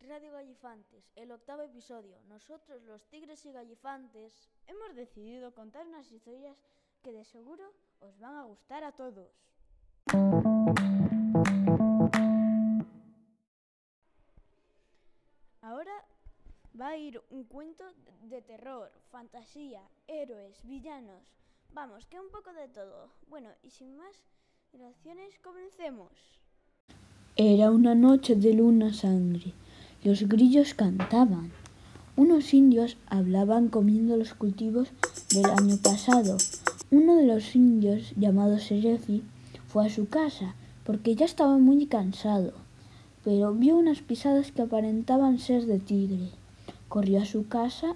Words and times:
Radio 0.00 0.30
Gallifantes, 0.30 1.10
el 1.16 1.32
octavo 1.32 1.62
episodio. 1.62 2.16
Nosotros, 2.28 2.80
los 2.84 3.04
tigres 3.08 3.44
y 3.46 3.50
gallifantes, 3.50 4.48
hemos 4.68 4.94
decidido 4.94 5.52
contar 5.52 5.88
unas 5.88 6.12
historias 6.12 6.56
que 7.02 7.10
de 7.10 7.24
seguro 7.24 7.72
os 7.98 8.16
van 8.20 8.36
a 8.36 8.44
gustar 8.44 8.84
a 8.84 8.92
todos. 8.92 9.28
Ahora 15.60 16.06
va 16.80 16.88
a 16.90 16.96
ir 16.96 17.20
un 17.30 17.42
cuento 17.42 17.92
de 18.22 18.40
terror, 18.42 18.92
fantasía, 19.10 19.82
héroes, 20.06 20.64
villanos. 20.64 21.24
Vamos, 21.70 22.06
que 22.06 22.20
un 22.20 22.30
poco 22.30 22.52
de 22.52 22.68
todo. 22.68 23.10
Bueno, 23.26 23.50
y 23.64 23.70
sin 23.70 23.96
más 23.96 24.24
dilaciones, 24.70 25.40
comencemos. 25.40 26.38
Era 27.40 27.70
una 27.70 27.94
noche 27.94 28.34
de 28.34 28.52
luna 28.52 28.92
sangre. 28.92 29.52
Los 30.02 30.24
grillos 30.24 30.74
cantaban. 30.74 31.52
Unos 32.16 32.52
indios 32.52 32.96
hablaban 33.06 33.68
comiendo 33.68 34.16
los 34.16 34.34
cultivos 34.34 34.88
del 35.30 35.44
año 35.44 35.76
pasado. 35.76 36.36
Uno 36.90 37.14
de 37.14 37.26
los 37.26 37.54
indios, 37.54 38.12
llamado 38.16 38.58
Serefi, 38.58 39.22
fue 39.68 39.86
a 39.86 39.88
su 39.88 40.08
casa 40.08 40.56
porque 40.82 41.14
ya 41.14 41.26
estaba 41.26 41.58
muy 41.58 41.86
cansado, 41.86 42.54
pero 43.22 43.54
vio 43.54 43.76
unas 43.76 44.00
pisadas 44.00 44.50
que 44.50 44.62
aparentaban 44.62 45.38
ser 45.38 45.64
de 45.66 45.78
tigre. 45.78 46.30
Corrió 46.88 47.22
a 47.22 47.24
su 47.24 47.46
casa 47.46 47.94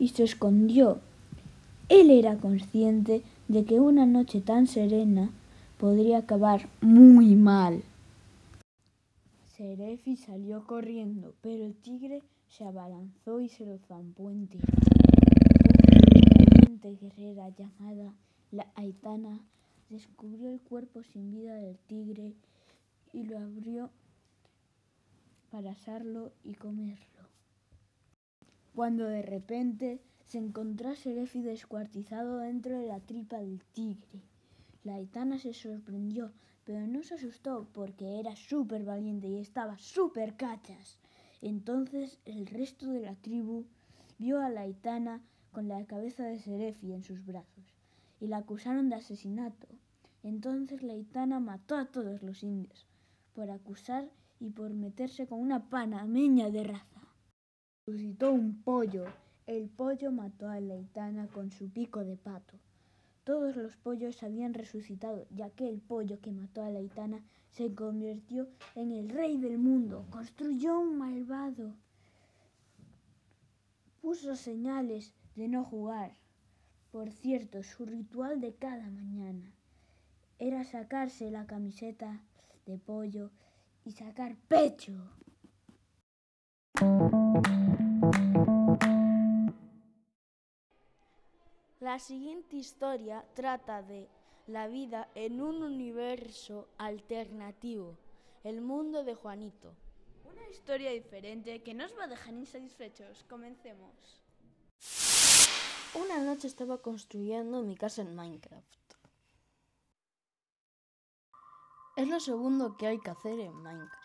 y 0.00 0.08
se 0.08 0.24
escondió. 0.24 0.98
Él 1.88 2.10
era 2.10 2.38
consciente 2.38 3.22
de 3.46 3.64
que 3.64 3.78
una 3.78 4.04
noche 4.04 4.40
tan 4.40 4.66
serena 4.66 5.30
podría 5.78 6.18
acabar 6.18 6.68
muy 6.80 7.36
mal. 7.36 7.84
Serefi 9.56 10.16
salió 10.16 10.66
corriendo, 10.66 11.36
pero 11.40 11.64
el 11.64 11.76
tigre 11.76 12.24
se 12.48 12.64
abalanzó 12.64 13.38
y 13.38 13.48
se 13.48 13.64
lo 13.64 13.78
zampó 13.78 14.32
entero. 14.32 14.66
Una 16.68 16.90
guerrera 16.90 17.50
llamada 17.50 18.12
la 18.50 18.66
Aitana 18.74 19.40
descubrió 19.90 20.50
el 20.50 20.60
cuerpo 20.60 21.04
sin 21.04 21.30
vida 21.30 21.54
del 21.54 21.78
tigre 21.78 22.34
y 23.12 23.22
lo 23.22 23.38
abrió 23.38 23.90
para 25.52 25.70
asarlo 25.70 26.32
y 26.42 26.54
comerlo. 26.54 27.28
Cuando 28.74 29.04
de 29.04 29.22
repente 29.22 30.00
se 30.26 30.38
encontró 30.38 30.90
a 30.90 30.96
Serefi 30.96 31.42
descuartizado 31.42 32.38
dentro 32.38 32.76
de 32.76 32.88
la 32.88 32.98
tripa 32.98 33.38
del 33.38 33.62
tigre. 33.72 34.20
La 34.82 34.96
Aitana 34.96 35.38
se 35.38 35.54
sorprendió, 35.54 36.32
pero 36.64 36.86
no 36.86 37.02
se 37.02 37.14
asustó 37.14 37.68
porque 37.72 38.18
era 38.18 38.34
súper 38.36 38.84
valiente 38.84 39.28
y 39.28 39.38
estaba 39.38 39.78
súper 39.78 40.36
cachas. 40.36 40.98
Entonces 41.42 42.18
el 42.24 42.46
resto 42.46 42.90
de 42.90 43.00
la 43.00 43.14
tribu 43.16 43.66
vio 44.18 44.40
a 44.40 44.48
la 44.48 44.62
Aitana 44.62 45.22
con 45.52 45.68
la 45.68 45.84
cabeza 45.84 46.24
de 46.24 46.38
Serefi 46.38 46.92
en 46.92 47.02
sus 47.02 47.24
brazos 47.24 47.74
y 48.20 48.26
la 48.26 48.38
acusaron 48.38 48.88
de 48.88 48.96
asesinato. 48.96 49.68
Entonces 50.22 50.82
la 50.82 50.94
Aitana 50.94 51.38
mató 51.38 51.76
a 51.76 51.86
todos 51.86 52.22
los 52.22 52.42
indios 52.42 52.86
por 53.34 53.50
acusar 53.50 54.08
y 54.40 54.50
por 54.50 54.72
meterse 54.72 55.26
con 55.26 55.40
una 55.40 55.68
panameña 55.68 56.50
de 56.50 56.64
raza. 56.64 57.00
Suscitó 57.86 58.32
un 58.32 58.62
pollo. 58.62 59.04
El 59.46 59.68
pollo 59.68 60.10
mató 60.10 60.48
a 60.48 60.60
la 60.60 60.74
Aitana 60.74 61.26
con 61.26 61.50
su 61.50 61.68
pico 61.70 62.04
de 62.04 62.16
pato. 62.16 62.54
Todos 63.24 63.56
los 63.56 63.74
pollos 63.76 64.22
habían 64.22 64.52
resucitado, 64.52 65.26
ya 65.30 65.48
que 65.48 65.66
el 65.66 65.80
pollo 65.80 66.20
que 66.20 66.30
mató 66.30 66.62
a 66.62 66.70
la 66.70 66.78
Aitana 66.78 67.24
se 67.52 67.74
convirtió 67.74 68.48
en 68.74 68.92
el 68.92 69.08
rey 69.08 69.38
del 69.38 69.56
mundo. 69.56 70.04
Construyó 70.10 70.78
un 70.78 70.98
malvado. 70.98 71.72
Puso 74.02 74.36
señales 74.36 75.14
de 75.36 75.48
no 75.48 75.64
jugar. 75.64 76.12
Por 76.92 77.10
cierto, 77.10 77.62
su 77.62 77.86
ritual 77.86 78.42
de 78.42 78.54
cada 78.54 78.90
mañana 78.90 79.50
era 80.38 80.62
sacarse 80.64 81.30
la 81.30 81.46
camiseta 81.46 82.20
de 82.66 82.76
pollo 82.76 83.30
y 83.86 83.92
sacar 83.92 84.36
pecho. 84.48 84.92
La 91.84 91.98
siguiente 91.98 92.56
historia 92.56 93.26
trata 93.34 93.82
de 93.82 94.08
la 94.46 94.68
vida 94.68 95.10
en 95.14 95.42
un 95.42 95.62
universo 95.62 96.66
alternativo, 96.78 97.98
el 98.42 98.62
mundo 98.62 99.04
de 99.04 99.14
Juanito. 99.14 99.76
Una 100.24 100.48
historia 100.48 100.92
diferente 100.92 101.62
que 101.62 101.74
no 101.74 101.84
os 101.84 101.94
va 101.98 102.04
a 102.04 102.06
dejar 102.06 102.32
insatisfechos. 102.32 103.24
Comencemos. 103.24 104.22
Una 105.94 106.24
noche 106.24 106.46
estaba 106.46 106.78
construyendo 106.78 107.62
mi 107.62 107.76
casa 107.76 108.00
en 108.00 108.16
Minecraft. 108.16 108.94
Es 111.96 112.08
lo 112.08 112.18
segundo 112.18 112.78
que 112.78 112.86
hay 112.86 112.98
que 112.98 113.10
hacer 113.10 113.38
en 113.38 113.62
Minecraft. 113.62 114.04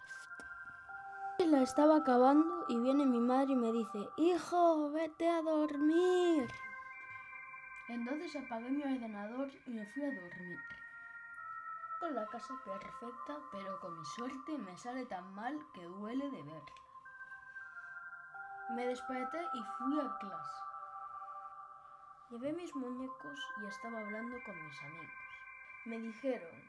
La 1.47 1.63
estaba 1.63 1.95
acabando 1.95 2.65
y 2.67 2.77
viene 2.77 3.05
mi 3.05 3.21
madre 3.21 3.53
y 3.53 3.55
me 3.55 3.71
dice, 3.71 3.99
hijo, 4.17 4.91
vete 4.91 5.29
a 5.29 5.41
dormir. 5.41 6.45
Entonces 7.89 8.35
apagué 8.35 8.69
mi 8.69 8.83
ordenador 8.83 9.51
y 9.65 9.71
me 9.71 9.83
fui 9.87 10.03
a 10.03 10.11
dormir. 10.11 10.59
Con 11.99 12.13
la 12.13 12.27
casa 12.27 12.53
perfecta, 12.63 13.39
pero 13.51 13.79
con 13.79 13.97
mi 13.97 14.05
suerte 14.05 14.57
me 14.59 14.77
sale 14.77 15.07
tan 15.07 15.33
mal 15.33 15.59
que 15.73 15.83
duele 15.83 16.29
de 16.29 16.43
verla. 16.43 16.75
Me 18.75 18.85
desperté 18.85 19.39
y 19.55 19.63
fui 19.77 19.99
a 19.99 20.17
clase. 20.19 20.61
Llevé 22.29 22.53
mis 22.53 22.75
muñecos 22.75 23.39
y 23.63 23.65
estaba 23.65 24.01
hablando 24.01 24.37
con 24.45 24.63
mis 24.63 24.81
amigos. 24.83 25.13
Me 25.85 25.97
dijeron, 25.97 26.63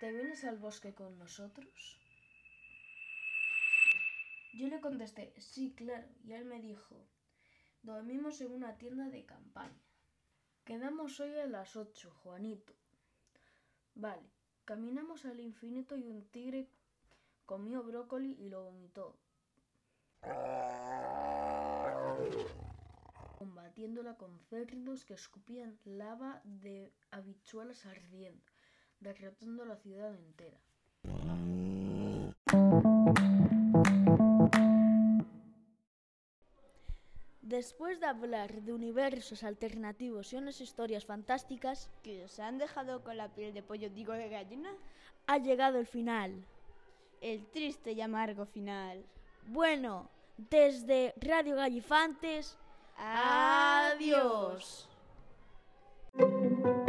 ¿te 0.00 0.10
vienes 0.10 0.42
al 0.44 0.56
bosque 0.56 0.94
con 0.94 1.18
nosotros? 1.18 2.00
Yo 4.54 4.68
le 4.68 4.80
contesté, 4.80 5.34
sí, 5.36 5.74
claro, 5.76 6.08
y 6.24 6.32
él 6.32 6.46
me 6.46 6.62
dijo, 6.62 6.96
dormimos 7.82 8.40
en 8.40 8.52
una 8.52 8.78
tienda 8.78 9.10
de 9.10 9.26
campaña. 9.26 9.85
Quedamos 10.66 11.20
hoy 11.20 11.38
a 11.38 11.46
las 11.46 11.76
ocho, 11.76 12.10
Juanito. 12.24 12.74
Vale, 13.94 14.28
caminamos 14.64 15.24
al 15.24 15.38
infinito 15.38 15.96
y 15.96 16.08
un 16.08 16.24
tigre 16.24 16.66
comió 17.44 17.84
brócoli 17.84 18.32
y 18.32 18.48
lo 18.48 18.64
vomitó. 18.64 19.16
Combatiéndola 23.38 24.16
con 24.16 24.40
cerdos 24.50 25.04
que 25.04 25.14
escupían 25.14 25.78
lava 25.84 26.40
de 26.42 26.92
habichuelas 27.12 27.86
ardiendo, 27.86 28.42
derrotando 28.98 29.64
la 29.66 29.76
ciudad 29.76 30.16
entera. 30.16 30.58
Después 37.56 38.00
de 38.00 38.06
hablar 38.06 38.52
de 38.60 38.74
universos 38.74 39.42
alternativos 39.42 40.30
y 40.30 40.36
unas 40.36 40.60
historias 40.60 41.06
fantásticas 41.06 41.88
que 42.02 42.22
os 42.22 42.38
han 42.38 42.58
dejado 42.58 43.02
con 43.02 43.16
la 43.16 43.30
piel 43.30 43.54
de 43.54 43.62
pollo, 43.62 43.88
digo 43.88 44.12
de 44.12 44.28
gallina, 44.28 44.74
ha 45.26 45.38
llegado 45.38 45.78
el 45.78 45.86
final. 45.86 46.44
El 47.22 47.46
triste 47.46 47.92
y 47.92 48.02
amargo 48.02 48.44
final. 48.44 49.02
Bueno, 49.46 50.10
desde 50.36 51.14
Radio 51.16 51.56
Gallifantes, 51.56 52.58
adiós. 52.98 54.86
adiós. 56.12 56.86